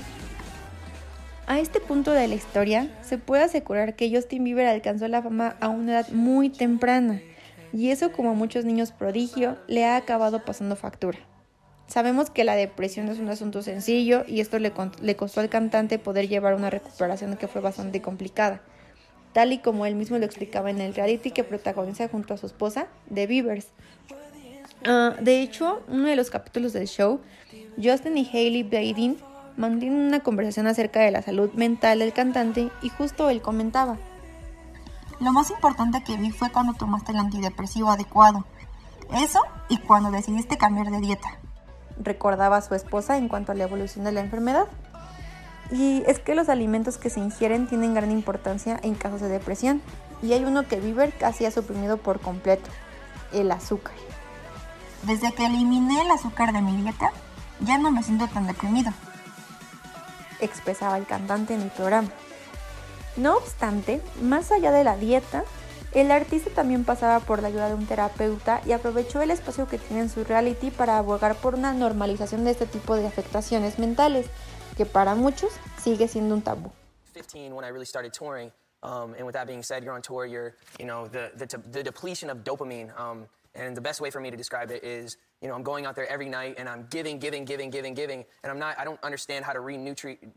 A 1.48 1.60
este 1.60 1.80
punto 1.80 2.12
de 2.12 2.28
la 2.28 2.36
historia, 2.36 2.96
se 3.02 3.18
puede 3.18 3.44
asegurar 3.44 3.96
que 3.96 4.14
Justin 4.14 4.44
Bieber 4.44 4.68
alcanzó 4.68 5.08
la 5.08 5.24
fama 5.24 5.56
a 5.60 5.70
una 5.70 5.94
edad 5.94 6.10
muy 6.10 6.50
temprana, 6.50 7.22
y 7.74 7.90
eso 7.90 8.12
como 8.12 8.32
a 8.32 8.36
muchos 8.36 8.66
niños 8.66 8.92
prodigio 8.92 9.58
le 9.68 9.86
ha 9.86 9.96
acabado 9.96 10.46
pasando 10.46 10.76
factura. 10.76 11.18
Sabemos 11.88 12.30
que 12.30 12.44
la 12.44 12.54
depresión 12.54 13.10
es 13.10 13.18
un 13.18 13.30
asunto 13.30 13.64
sencillo 13.64 14.24
y 14.28 14.42
esto 14.42 14.60
le, 14.60 14.72
le 15.02 15.16
costó 15.16 15.42
al 15.42 15.50
cantante 15.50 15.98
poder 15.98 16.28
llevar 16.28 16.54
una 16.54 16.70
recuperación 16.70 17.36
que 17.36 17.48
fue 17.48 17.62
bastante 17.62 18.00
complicada, 18.00 18.62
tal 19.34 19.54
y 19.54 19.60
como 19.60 19.86
él 19.86 19.96
mismo 19.96 20.18
lo 20.18 20.26
explicaba 20.26 20.70
en 20.70 20.82
el 20.82 20.94
reality 20.94 21.32
que 21.32 21.44
protagoniza 21.44 22.08
junto 22.08 22.34
a 22.34 22.38
su 22.38 22.46
esposa, 22.46 22.88
The 23.14 23.28
Beavers. 23.28 23.68
Ah, 24.86 25.16
de 25.20 25.42
hecho, 25.42 25.82
uno 25.88 26.08
de 26.08 26.16
los 26.16 26.30
capítulos 26.30 26.74
del 26.74 26.88
show, 26.88 27.20
Justin 27.82 28.18
y 28.18 28.30
Hailey 28.32 28.64
Badin 28.64 29.18
mantienen 29.58 30.00
una 30.00 30.22
conversación 30.22 30.68
acerca 30.68 31.02
de 31.02 31.12
la 31.12 31.22
salud 31.22 31.52
mental 31.54 32.00
del 32.00 32.14
cantante 32.14 32.70
y 32.82 32.90
justo 32.90 33.30
él 33.30 33.42
comentaba. 33.42 33.98
Lo 35.20 35.34
más 35.34 35.52
importante 35.52 36.02
que 36.02 36.16
vi 36.16 36.32
fue 36.32 36.50
cuando 36.50 36.74
tomaste 36.74 37.12
el 37.12 37.18
antidepresivo 37.18 37.92
adecuado. 37.92 38.46
Eso 39.14 39.42
y 39.68 39.78
cuando 39.78 40.12
decidiste 40.12 40.58
cambiar 40.58 40.92
de 40.92 41.02
dieta. 41.02 41.40
Recordaba 42.02 42.58
a 42.58 42.62
su 42.62 42.74
esposa 42.74 43.18
en 43.18 43.28
cuanto 43.28 43.52
a 43.52 43.56
la 43.56 43.66
evolución 43.66 44.06
de 44.06 44.14
la 44.14 44.22
enfermedad. 44.22 44.68
Y 45.72 46.04
es 46.08 46.20
que 46.20 46.36
los 46.36 46.50
alimentos 46.50 46.98
que 46.98 47.10
se 47.10 47.20
ingieren 47.20 47.68
tienen 47.68 47.94
gran 47.94 48.12
importancia 48.12 48.80
en 48.82 48.96
casos 48.96 49.22
de 49.22 49.30
depresión. 49.30 49.82
Y 50.22 50.34
hay 50.34 50.44
uno 50.44 50.68
que 50.68 50.80
Bieber 50.80 51.14
casi 51.18 51.46
ha 51.46 51.52
suprimido 51.52 51.98
por 51.98 52.20
completo, 52.20 52.70
el 53.32 53.52
azúcar. 53.52 53.94
Desde 55.04 55.32
que 55.34 55.46
eliminé 55.46 56.02
el 56.02 56.12
azúcar 56.12 56.52
de 56.52 56.62
mi 56.62 56.82
dieta, 56.82 57.12
ya 57.62 57.78
no 57.78 57.92
me 57.92 58.04
siento 58.04 58.28
tan 58.28 58.48
deprimido 58.48 58.92
expresaba 60.42 60.98
el 60.98 61.06
cantante 61.06 61.54
en 61.54 61.62
el 61.62 61.70
programa. 61.70 62.10
No 63.18 63.38
obstante, 63.38 64.02
más 64.22 64.52
allá 64.52 64.72
de 64.72 64.84
la 64.84 64.96
dieta, 64.96 65.44
el 65.94 66.12
artista 66.12 66.52
también 66.52 66.86
pasaba 66.86 67.20
por 67.20 67.42
la 67.42 67.48
ayuda 67.48 67.68
de 67.68 67.74
un 67.74 67.88
terapeuta 67.88 68.62
y 68.66 68.72
aprovechó 68.72 69.22
el 69.22 69.32
espacio 69.32 69.68
que 69.68 69.80
tiene 69.80 70.04
en 70.04 70.10
su 70.10 70.24
reality 70.24 70.70
para 70.70 70.98
abogar 70.98 71.36
por 71.36 71.56
una 71.56 71.74
normalización 71.74 72.44
de 72.44 72.52
este 72.52 72.68
tipo 72.68 72.96
de 72.96 73.08
afectaciones 73.08 73.80
mentales, 73.80 74.28
que 74.80 74.86
para 74.86 75.14
muchos 75.14 75.52
sigue 75.84 76.08
siendo 76.08 76.34
un 76.34 76.42
tabú. 76.42 76.72
15 77.14 77.54
when 77.54 77.66
I 77.66 77.68
really 77.68 77.86
started 77.86 78.14
touring, 78.14 78.50
um, 78.82 79.14
and 79.18 79.26
with 79.26 79.34
that 79.34 79.46
being 79.46 79.62
said, 79.62 79.84
you're 79.84 79.94
on 79.94 80.02
tour, 80.02 80.26
you're, 80.26 80.56
you 80.80 80.86
know, 80.86 81.06
the, 81.12 81.32
the, 81.36 81.46
the 81.70 81.84
depletion 81.84 82.30
of 82.30 82.46
dopamine, 82.46 82.90
um, 82.98 83.28
and 83.56 83.76
the 83.76 83.82
best 83.82 84.00
way 84.00 84.10
for 84.10 84.22
me 84.22 84.32
to 84.32 84.38
describe 84.38 84.72
it 84.72 84.82
is 84.86 85.18
you 85.42 85.50
know, 85.50 85.56
I'm 85.56 85.64
going 85.64 85.86
out 85.86 85.96
there 85.96 86.08
every 86.08 86.30
night 86.30 86.56
and 86.58 86.70
I'm 86.70 86.88
giving, 86.90 87.20
giving, 87.20 87.44
giving, 87.44 87.70
giving, 87.70 87.94
giving, 87.94 88.24
and 88.44 88.52
I'm 88.52 88.60
not, 88.60 88.80
I 88.80 88.86
don't 88.86 89.04
understand 89.04 89.44
how 89.44 89.52
to 89.52 89.60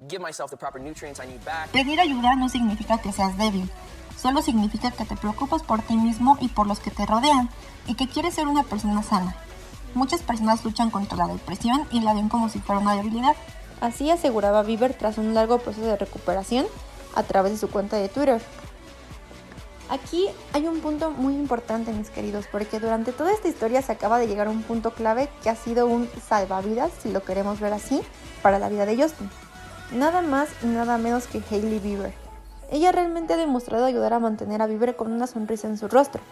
give 0.09 0.21
myself 0.21 0.51
the 0.51 0.57
proper 0.57 0.81
nutrients 0.81 1.21
I 1.21 1.27
need 1.27 1.45
back. 1.45 1.71
Pedir 1.71 2.01
ayuda 2.01 2.35
no 2.37 2.49
significa 2.49 2.99
que 2.99 3.13
seas 3.13 3.39
débil, 3.39 3.69
solo 4.17 4.43
significa 4.43 4.91
que 4.91 5.05
te 5.05 5.15
preocupas 5.15 5.63
por 5.63 5.83
ti 5.83 5.97
mismo 5.97 6.37
y 6.41 6.49
por 6.49 6.67
los 6.67 6.81
que 6.81 6.91
te 6.91 7.07
rodean 7.07 7.49
y 7.87 7.95
que 7.95 8.09
quieres 8.09 8.35
ser 8.35 8.49
una 8.49 8.65
persona 8.65 9.05
sana. 9.05 9.37
Muchas 9.95 10.23
personas 10.23 10.65
luchan 10.65 10.91
contra 10.91 11.17
la 11.17 11.29
depresión 11.29 11.87
y 11.93 12.01
la 12.01 12.15
ven 12.15 12.29
como 12.29 12.49
si 12.49 12.59
fuera 12.59 12.81
una 12.81 12.97
debilidad. 12.97 13.37
Así 13.83 14.13
aseguraba 14.13 14.63
Bieber 14.63 14.95
tras 14.95 15.19
un 15.19 15.35
largo 15.35 15.59
proceso 15.59 15.85
de 15.85 15.97
recuperación 15.97 16.67
a 17.17 17.25
través 17.25 17.51
de 17.51 17.59
su 17.59 17.69
cuenta 17.69 17.97
de 17.97 18.09
Twitter. 18.09 18.41
Aquí 19.91 20.29
hay 20.53 20.69
un 20.69 20.79
punto 20.79 21.11
muy 21.11 21.35
importante, 21.35 21.93
mis 21.93 22.09
queridos, 22.09 22.47
porque 22.53 22.79
durante 22.79 23.11
toda 23.11 23.33
esta 23.33 23.49
historia 23.49 23.83
se 23.83 23.91
acaba 23.91 24.21
de 24.21 24.29
llegar 24.29 24.47
a 24.47 24.51
un 24.51 24.63
punto 24.63 24.93
clave 24.93 25.29
que 25.43 25.51
ha 25.51 25.57
sido 25.57 25.89
un 25.89 26.09
salvavidas, 26.29 26.93
si 27.03 27.11
lo 27.11 27.25
queremos 27.25 27.59
ver 27.59 27.73
así, 27.73 28.01
para 28.41 28.61
la 28.61 28.69
vida 28.69 28.87
de 28.87 28.97
Justin. 28.97 29.29
Nada 29.91 30.23
más 30.23 30.49
y 30.63 30.67
nada 30.67 30.97
menos 30.97 31.27
que 31.27 31.43
Hailey 31.51 31.81
Bieber. 31.81 32.15
Ella 32.71 32.93
realmente 32.93 33.35
ha 33.35 33.37
demostrado 33.37 33.85
ayudar 33.85 34.13
a 34.13 34.21
mantener 34.21 34.63
a 34.63 34.69
Bieber 34.69 34.95
con 34.95 35.11
una 35.11 35.27
sonrisa 35.27 35.67
en 35.67 35.77
su 35.77 35.89
rostro. 35.89 36.23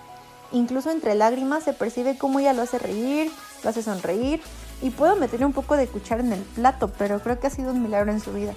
Incluso 0.52 0.92
entre 0.92 1.16
lágrimas 1.16 1.64
se 1.64 1.73
percibe 1.73 2.16
cómo 2.16 2.38
ella 2.38 2.52
lo 2.52 2.62
hace 2.62 2.78
reír, 2.78 3.28
lo 3.64 3.71
hace 3.71 3.83
sonreír, 3.83 4.40
y 4.82 4.90
puedo 4.90 5.16
meterle 5.16 5.46
un 5.46 5.52
poco 5.52 5.76
de 5.76 5.87
cuchara 5.87 6.22
en 6.22 6.32
el 6.32 6.42
plato, 6.42 6.90
pero 6.99 7.20
creo 7.20 7.38
que 7.38 7.46
ha 7.46 7.50
sido 7.50 7.72
un 7.72 7.82
milagro 7.82 8.10
en 8.12 8.20
su 8.20 8.32
vida. 8.32 8.54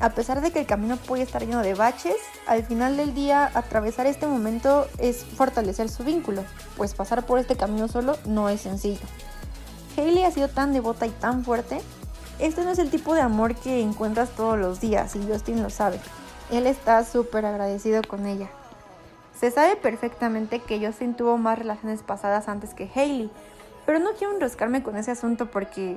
A 0.00 0.10
pesar 0.10 0.40
de 0.40 0.50
que 0.50 0.60
el 0.60 0.66
camino 0.66 0.96
puede 0.96 1.22
estar 1.22 1.42
lleno 1.42 1.60
de 1.60 1.74
baches, 1.74 2.16
al 2.46 2.64
final 2.64 2.96
del 2.96 3.14
día 3.14 3.50
atravesar 3.52 4.06
este 4.06 4.26
momento 4.26 4.86
es 4.96 5.24
fortalecer 5.24 5.90
su 5.90 6.04
vínculo, 6.04 6.42
pues 6.78 6.94
pasar 6.94 7.26
por 7.26 7.38
este 7.38 7.56
camino 7.56 7.86
solo 7.86 8.16
no 8.24 8.48
es 8.48 8.62
sencillo. 8.62 9.06
Hailey 9.98 10.24
ha 10.24 10.30
sido 10.30 10.48
tan 10.48 10.72
devota 10.72 11.06
y 11.06 11.10
tan 11.10 11.44
fuerte. 11.44 11.82
Este 12.38 12.64
no 12.64 12.70
es 12.70 12.78
el 12.78 12.90
tipo 12.90 13.14
de 13.14 13.20
amor 13.20 13.54
que 13.54 13.82
encuentras 13.82 14.30
todos 14.30 14.58
los 14.58 14.80
días 14.80 15.14
y 15.16 15.26
Justin 15.30 15.62
lo 15.62 15.68
sabe. 15.68 16.00
Él 16.50 16.66
está 16.66 17.04
súper 17.04 17.44
agradecido 17.44 18.00
con 18.02 18.26
ella. 18.26 18.48
Se 19.38 19.50
sabe 19.50 19.76
perfectamente 19.76 20.60
que 20.60 20.84
Justin 20.84 21.14
tuvo 21.14 21.36
más 21.36 21.58
relaciones 21.58 22.02
pasadas 22.02 22.48
antes 22.48 22.72
que 22.72 22.90
Hailey, 22.94 23.30
pero 23.90 23.98
no 23.98 24.12
quiero 24.12 24.32
enroscarme 24.32 24.84
con 24.84 24.96
ese 24.96 25.10
asunto 25.10 25.50
porque 25.50 25.96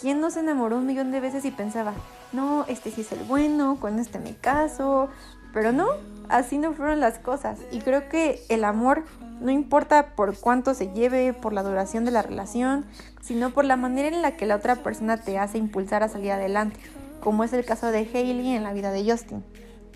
¿quién 0.00 0.20
no 0.20 0.30
se 0.30 0.38
enamoró 0.38 0.76
un 0.76 0.86
millón 0.86 1.10
de 1.10 1.18
veces 1.18 1.44
y 1.44 1.50
pensaba, 1.50 1.92
no, 2.30 2.64
este 2.68 2.92
sí 2.92 3.00
es 3.00 3.10
el 3.10 3.24
bueno, 3.24 3.80
con 3.80 3.98
este 3.98 4.20
me 4.20 4.36
caso? 4.36 5.08
Pero 5.52 5.72
no, 5.72 5.88
así 6.28 6.56
no 6.56 6.72
fueron 6.72 7.00
las 7.00 7.18
cosas. 7.18 7.58
Y 7.72 7.80
creo 7.80 8.08
que 8.08 8.40
el 8.48 8.62
amor 8.62 9.02
no 9.40 9.50
importa 9.50 10.14
por 10.14 10.38
cuánto 10.38 10.72
se 10.72 10.92
lleve, 10.92 11.32
por 11.32 11.52
la 11.52 11.64
duración 11.64 12.04
de 12.04 12.12
la 12.12 12.22
relación, 12.22 12.86
sino 13.20 13.50
por 13.50 13.64
la 13.64 13.74
manera 13.74 14.06
en 14.06 14.22
la 14.22 14.36
que 14.36 14.46
la 14.46 14.54
otra 14.54 14.76
persona 14.76 15.16
te 15.16 15.36
hace 15.36 15.58
impulsar 15.58 16.04
a 16.04 16.08
salir 16.08 16.30
adelante, 16.30 16.78
como 17.18 17.42
es 17.42 17.52
el 17.52 17.64
caso 17.64 17.88
de 17.88 18.08
Hailey 18.14 18.54
en 18.54 18.62
la 18.62 18.72
vida 18.72 18.92
de 18.92 19.10
Justin. 19.10 19.42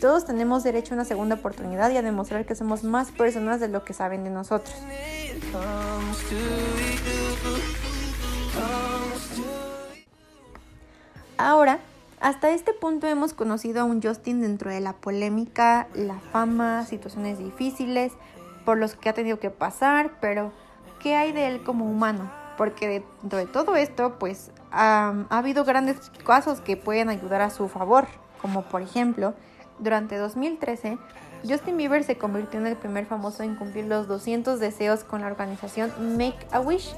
Todos 0.00 0.25
tenemos 0.26 0.65
derecho 0.65 0.95
a 0.95 0.97
una 0.97 1.05
segunda 1.05 1.37
oportunidad 1.37 1.93
y 1.93 1.97
a 1.97 2.03
demostrar 2.03 2.45
que 2.45 2.57
somos 2.57 2.83
más 2.83 3.12
personas 3.12 3.61
de 3.61 3.69
lo 3.69 3.85
que 3.85 3.93
saben 3.93 4.25
de 4.25 4.31
nosotros. 4.31 4.75
Ahora, 11.38 11.78
hasta 12.21 12.50
este 12.50 12.73
punto 12.73 13.07
hemos 13.07 13.35
conocido 13.35 13.83
a 13.83 13.85
un 13.85 14.02
Justin 14.02 14.40
dentro 14.40 14.71
de 14.71 14.81
la 14.81 14.95
polémica, 14.95 15.87
la 15.95 16.19
fama, 16.33 16.85
situaciones 16.87 17.38
difíciles 17.38 18.12
por 18.64 18.78
los 18.78 18.95
que 18.95 19.09
ha 19.09 19.12
tenido 19.12 19.38
que 19.38 19.50
pasar, 19.50 20.12
pero 20.21 20.52
¿qué 21.00 21.14
hay 21.14 21.33
de 21.33 21.47
él 21.49 21.62
como 21.62 21.85
humano? 21.85 22.31
Porque 22.57 23.05
dentro 23.21 23.38
de 23.38 23.47
todo 23.47 23.76
esto, 23.76 24.19
pues 24.19 24.50
ha 24.73 25.14
habido 25.28 25.64
grandes 25.64 26.11
casos 26.25 26.61
que 26.61 26.76
pueden 26.76 27.11
ayudar 27.11 27.43
a 27.43 27.50
su 27.50 27.69
favor, 27.69 28.07
como 28.40 28.62
por 28.62 28.83
ejemplo, 28.83 29.35
durante 29.78 30.16
2013, 30.16 30.99
Justin 31.49 31.76
Bieber 31.76 32.02
se 32.02 32.16
convirtió 32.16 32.59
en 32.59 32.66
el 32.66 32.76
primer 32.76 33.07
famoso 33.07 33.43
en 33.43 33.57
cumplir 33.57 33.85
los 33.85 34.09
200 34.09 34.59
deseos 34.59 35.05
con 35.05 35.21
la 35.21 35.26
organización 35.26 35.93
Make 36.16 36.47
a 36.50 36.61
Wish, 36.61 36.95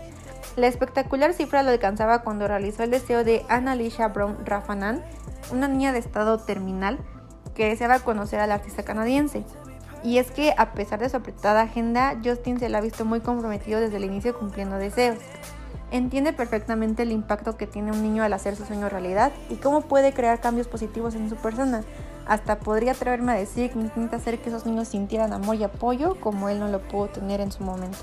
la 0.56 0.66
espectacular 0.66 1.32
cifra 1.34 1.62
lo 1.62 1.70
alcanzaba 1.70 2.22
cuando 2.22 2.48
realizó 2.48 2.82
el 2.82 2.90
deseo 2.90 3.24
de 3.24 3.44
Annalisa 3.48 4.08
Brown 4.08 4.44
Rafanan, 4.44 5.04
una 5.52 5.68
niña 5.68 5.92
de 5.92 5.98
estado 5.98 6.38
terminal 6.38 6.98
que 7.54 7.68
deseaba 7.68 8.00
conocer 8.00 8.40
al 8.40 8.52
artista 8.52 8.82
canadiense. 8.82 9.44
Y 10.04 10.18
es 10.18 10.30
que 10.30 10.54
a 10.56 10.72
pesar 10.72 11.00
de 11.00 11.08
su 11.08 11.16
apretada 11.16 11.62
agenda, 11.62 12.16
Justin 12.24 12.60
se 12.60 12.68
la 12.68 12.78
ha 12.78 12.80
visto 12.80 13.04
muy 13.04 13.20
comprometido 13.20 13.80
desde 13.80 13.96
el 13.96 14.04
inicio 14.04 14.38
cumpliendo 14.38 14.76
deseos. 14.76 15.18
Entiende 15.90 16.32
perfectamente 16.32 17.02
el 17.02 17.12
impacto 17.12 17.56
que 17.56 17.66
tiene 17.66 17.92
un 17.92 18.02
niño 18.02 18.22
al 18.22 18.32
hacer 18.32 18.56
su 18.56 18.64
sueño 18.64 18.88
realidad 18.88 19.32
y 19.48 19.56
cómo 19.56 19.80
puede 19.80 20.12
crear 20.12 20.40
cambios 20.40 20.68
positivos 20.68 21.14
en 21.14 21.28
su 21.30 21.36
persona. 21.36 21.82
Hasta 22.26 22.58
podría 22.60 22.92
atreverme 22.92 23.32
a 23.32 23.36
decir 23.36 23.70
que 23.70 23.78
intenta 23.78 24.16
hacer 24.16 24.38
que 24.38 24.50
esos 24.50 24.66
niños 24.66 24.88
sintieran 24.88 25.32
amor 25.32 25.56
y 25.56 25.64
apoyo 25.64 26.20
como 26.20 26.50
él 26.50 26.60
no 26.60 26.68
lo 26.68 26.80
pudo 26.80 27.06
tener 27.06 27.40
en 27.40 27.50
su 27.50 27.64
momento. 27.64 27.98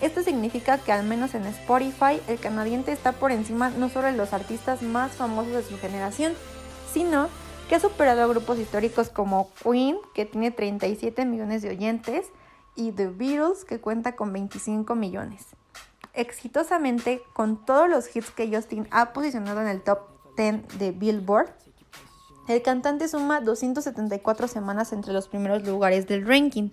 Esto 0.00 0.22
significa 0.22 0.78
que 0.78 0.92
al 0.92 1.04
menos 1.04 1.34
en 1.34 1.46
Spotify 1.46 2.20
el 2.28 2.38
canadiense 2.38 2.92
está 2.92 3.10
por 3.10 3.32
encima 3.32 3.70
no 3.70 3.88
solo 3.88 4.06
de 4.06 4.12
los 4.12 4.32
artistas 4.32 4.82
más 4.82 5.14
famosos 5.14 5.52
de 5.52 5.64
su 5.64 5.76
generación, 5.78 6.32
sino 6.92 7.28
que 7.68 7.74
ha 7.74 7.80
superado 7.80 8.22
a 8.22 8.26
grupos 8.26 8.58
históricos 8.58 9.08
como 9.08 9.50
Queen, 9.62 9.96
que 10.14 10.26
tiene 10.26 10.50
37 10.50 11.24
millones 11.24 11.62
de 11.62 11.70
oyentes, 11.70 12.26
y 12.76 12.92
The 12.92 13.08
Beatles, 13.08 13.64
que 13.64 13.80
cuenta 13.80 14.16
con 14.16 14.32
25 14.32 14.94
millones. 14.94 15.46
Exitosamente, 16.12 17.22
con 17.32 17.64
todos 17.64 17.88
los 17.88 18.14
hits 18.14 18.30
que 18.30 18.54
Justin 18.54 18.86
ha 18.90 19.12
posicionado 19.12 19.60
en 19.60 19.68
el 19.68 19.82
top 19.82 20.00
10 20.36 20.78
de 20.78 20.92
Billboard, 20.92 21.50
el 22.46 22.62
cantante 22.62 23.08
suma 23.08 23.40
274 23.40 24.48
semanas 24.48 24.92
entre 24.92 25.12
los 25.12 25.28
primeros 25.28 25.66
lugares 25.66 26.06
del 26.06 26.26
ranking. 26.26 26.70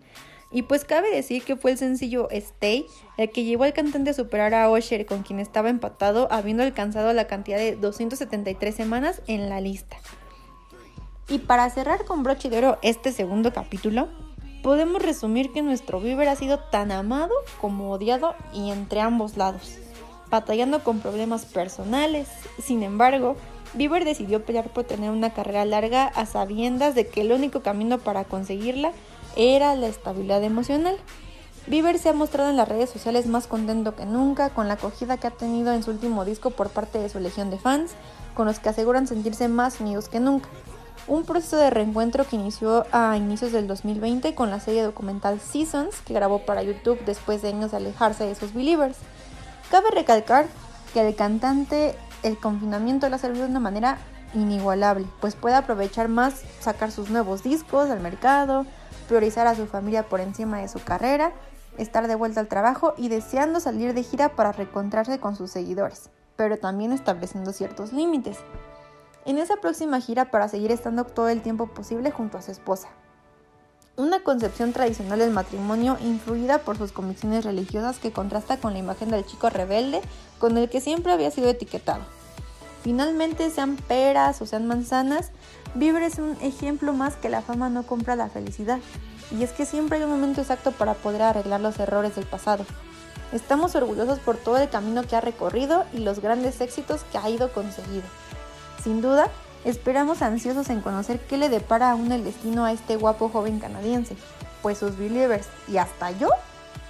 Y 0.51 0.63
pues 0.63 0.83
cabe 0.83 1.09
decir 1.15 1.43
que 1.43 1.55
fue 1.55 1.71
el 1.71 1.77
sencillo 1.77 2.27
Stay 2.29 2.85
el 3.17 3.31
que 3.31 3.45
llevó 3.45 3.63
al 3.63 3.71
cantante 3.71 4.09
a 4.09 4.13
superar 4.13 4.53
a 4.53 4.69
Usher, 4.69 5.05
con 5.05 5.23
quien 5.23 5.39
estaba 5.39 5.69
empatado, 5.69 6.27
habiendo 6.29 6.63
alcanzado 6.63 7.13
la 7.13 7.25
cantidad 7.25 7.57
de 7.57 7.77
273 7.77 8.75
semanas 8.75 9.21
en 9.27 9.47
la 9.47 9.61
lista. 9.61 9.95
Y 11.31 11.39
para 11.39 11.69
cerrar 11.69 12.03
con 12.03 12.23
broche 12.23 12.49
de 12.49 12.57
oro 12.57 12.77
este 12.81 13.13
segundo 13.13 13.53
capítulo, 13.53 14.09
podemos 14.63 15.01
resumir 15.01 15.53
que 15.53 15.61
nuestro 15.61 16.01
Bieber 16.01 16.27
ha 16.27 16.35
sido 16.35 16.59
tan 16.59 16.91
amado 16.91 17.31
como 17.61 17.89
odiado 17.89 18.35
y 18.51 18.69
entre 18.69 18.99
ambos 18.99 19.37
lados, 19.37 19.77
batallando 20.29 20.83
con 20.83 20.99
problemas 20.99 21.45
personales. 21.45 22.27
Sin 22.61 22.83
embargo, 22.83 23.37
Bieber 23.75 24.03
decidió 24.03 24.43
pelear 24.43 24.73
por 24.73 24.83
tener 24.83 25.09
una 25.09 25.33
carrera 25.33 25.63
larga 25.63 26.05
a 26.05 26.25
sabiendas 26.25 26.95
de 26.95 27.07
que 27.07 27.21
el 27.21 27.31
único 27.31 27.61
camino 27.61 27.97
para 27.97 28.25
conseguirla 28.25 28.91
era 29.37 29.73
la 29.75 29.87
estabilidad 29.87 30.43
emocional. 30.43 30.97
Bieber 31.65 31.97
se 31.97 32.09
ha 32.09 32.13
mostrado 32.13 32.49
en 32.49 32.57
las 32.57 32.67
redes 32.67 32.89
sociales 32.89 33.25
más 33.27 33.47
contento 33.47 33.95
que 33.95 34.05
nunca 34.05 34.49
con 34.49 34.67
la 34.67 34.73
acogida 34.73 35.15
que 35.15 35.27
ha 35.27 35.31
tenido 35.31 35.71
en 35.71 35.83
su 35.83 35.91
último 35.91 36.25
disco 36.25 36.49
por 36.49 36.71
parte 36.71 36.99
de 36.99 37.07
su 37.07 37.21
legión 37.21 37.49
de 37.51 37.57
fans, 37.57 37.91
con 38.33 38.47
los 38.47 38.59
que 38.59 38.67
aseguran 38.67 39.07
sentirse 39.07 39.47
más 39.47 39.79
unidos 39.79 40.09
que 40.09 40.19
nunca 40.19 40.49
un 41.07 41.23
proceso 41.23 41.57
de 41.57 41.69
reencuentro 41.69 42.27
que 42.27 42.35
inició 42.35 42.85
a 42.91 43.17
inicios 43.17 43.51
del 43.51 43.67
2020 43.67 44.35
con 44.35 44.49
la 44.49 44.59
serie 44.59 44.83
documental 44.83 45.39
Seasons 45.39 45.99
que 46.01 46.13
grabó 46.13 46.45
para 46.45 46.63
YouTube 46.63 47.03
después 47.05 47.41
de 47.41 47.49
años 47.49 47.71
de 47.71 47.77
alejarse 47.77 48.25
de 48.25 48.35
sus 48.35 48.53
believers. 48.53 48.97
Cabe 49.69 49.89
recalcar 49.91 50.45
que 50.93 51.07
el 51.07 51.15
cantante 51.15 51.95
el 52.23 52.37
confinamiento 52.37 53.09
le 53.09 53.15
ha 53.15 53.19
servido 53.19 53.45
de 53.45 53.51
una 53.51 53.59
manera 53.59 53.97
inigualable, 54.33 55.07
pues 55.19 55.35
puede 55.35 55.55
aprovechar 55.55 56.07
más 56.07 56.41
sacar 56.59 56.91
sus 56.91 57.09
nuevos 57.09 57.43
discos 57.43 57.89
al 57.89 57.99
mercado, 57.99 58.65
priorizar 59.07 59.47
a 59.47 59.55
su 59.55 59.65
familia 59.65 60.07
por 60.07 60.21
encima 60.21 60.59
de 60.59 60.67
su 60.67 60.81
carrera, 60.83 61.33
estar 61.77 62.07
de 62.07 62.15
vuelta 62.15 62.39
al 62.39 62.47
trabajo 62.47 62.93
y 62.97 63.09
deseando 63.09 63.59
salir 63.59 63.93
de 63.93 64.03
gira 64.03 64.35
para 64.35 64.51
reencontrarse 64.51 65.19
con 65.19 65.35
sus 65.35 65.51
seguidores, 65.51 66.09
pero 66.35 66.59
también 66.59 66.91
estableciendo 66.91 67.51
ciertos 67.53 67.91
límites 67.91 68.37
en 69.25 69.37
esa 69.37 69.57
próxima 69.57 70.01
gira 70.01 70.31
para 70.31 70.47
seguir 70.47 70.71
estando 70.71 71.03
todo 71.03 71.29
el 71.29 71.41
tiempo 71.41 71.67
posible 71.67 72.11
junto 72.11 72.37
a 72.37 72.41
su 72.41 72.51
esposa. 72.51 72.89
Una 73.97 74.23
concepción 74.23 74.73
tradicional 74.73 75.19
del 75.19 75.31
matrimonio 75.31 75.97
influida 76.01 76.59
por 76.59 76.77
sus 76.77 76.91
convicciones 76.91 77.45
religiosas 77.45 77.99
que 77.99 78.11
contrasta 78.11 78.57
con 78.57 78.73
la 78.73 78.79
imagen 78.79 79.11
del 79.11 79.25
chico 79.25 79.49
rebelde 79.49 80.01
con 80.39 80.57
el 80.57 80.69
que 80.69 80.81
siempre 80.81 81.11
había 81.11 81.29
sido 81.29 81.49
etiquetado. 81.49 82.03
Finalmente, 82.83 83.51
sean 83.51 83.75
peras 83.75 84.41
o 84.41 84.47
sean 84.47 84.65
manzanas, 84.65 85.31
Bieber 85.73 86.03
es 86.03 86.17
un 86.17 86.35
ejemplo 86.41 86.91
más 86.91 87.15
que 87.15 87.29
la 87.29 87.41
fama 87.41 87.69
no 87.69 87.83
compra 87.83 88.17
la 88.17 88.29
felicidad. 88.29 88.79
Y 89.31 89.43
es 89.43 89.51
que 89.51 89.65
siempre 89.65 89.97
hay 89.97 90.03
un 90.03 90.09
momento 90.09 90.41
exacto 90.41 90.71
para 90.71 90.95
poder 90.95 91.21
arreglar 91.21 91.61
los 91.61 91.79
errores 91.79 92.15
del 92.15 92.25
pasado. 92.25 92.65
Estamos 93.31 93.75
orgullosos 93.75 94.19
por 94.19 94.35
todo 94.35 94.57
el 94.57 94.69
camino 94.69 95.03
que 95.03 95.15
ha 95.15 95.21
recorrido 95.21 95.85
y 95.93 95.99
los 95.99 96.19
grandes 96.19 96.59
éxitos 96.59 97.05
que 97.05 97.17
ha 97.17 97.29
ido 97.29 97.53
conseguido. 97.53 98.03
Sin 98.83 99.01
duda, 99.01 99.29
esperamos 99.63 100.21
ansiosos 100.21 100.69
en 100.69 100.81
conocer 100.81 101.19
qué 101.19 101.37
le 101.37 101.49
depara 101.49 101.91
aún 101.91 102.11
el 102.11 102.23
destino 102.23 102.65
a 102.65 102.71
este 102.71 102.95
guapo 102.95 103.29
joven 103.29 103.59
canadiense, 103.59 104.15
pues 104.61 104.79
sus 104.79 104.97
believers 104.97 105.47
y 105.67 105.77
hasta 105.77 106.11
yo, 106.11 106.29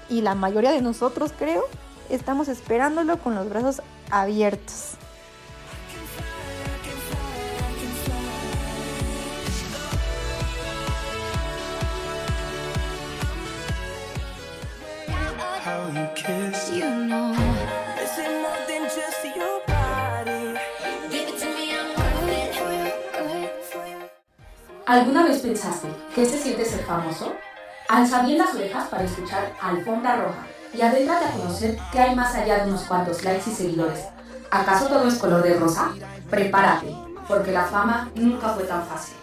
y 0.09 0.21
la 0.21 0.35
mayoría 0.35 0.71
de 0.71 0.81
nosotros 0.81 1.33
creo, 1.37 1.63
estamos 2.09 2.47
esperándolo 2.47 3.17
con 3.17 3.35
los 3.35 3.49
brazos 3.49 3.81
abiertos. 4.09 4.95
¿Alguna 24.91 25.23
vez 25.23 25.39
pensaste 25.39 25.87
qué 26.13 26.25
se 26.25 26.37
siente 26.37 26.65
ser 26.65 26.83
famoso? 26.83 27.31
Alza 27.87 28.23
bien 28.23 28.39
las 28.39 28.53
orejas 28.53 28.89
para 28.89 29.05
escuchar 29.05 29.53
Alfombra 29.61 30.17
Roja 30.17 30.45
y 30.73 30.81
adéntrate 30.81 31.27
a 31.27 31.31
conocer 31.31 31.79
qué 31.93 31.99
hay 32.01 32.13
más 32.13 32.35
allá 32.35 32.57
de 32.57 32.69
unos 32.69 32.81
cuantos 32.81 33.23
likes 33.23 33.49
y 33.49 33.53
seguidores. 33.53 34.07
¿Acaso 34.49 34.87
todo 34.87 35.07
es 35.07 35.15
color 35.15 35.43
de 35.43 35.57
rosa? 35.57 35.93
Prepárate, 36.29 36.93
porque 37.25 37.53
la 37.53 37.63
fama 37.67 38.11
nunca 38.15 38.49
fue 38.49 38.65
tan 38.65 38.85
fácil. 38.85 39.15